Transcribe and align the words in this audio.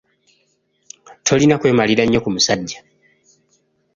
Tolina 1.27 1.55
kwemalira 1.61 2.03
nnyo 2.05 2.19
ku 2.23 2.29
musajja. 2.35 2.79